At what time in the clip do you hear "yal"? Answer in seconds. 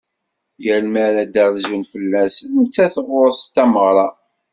0.65-0.85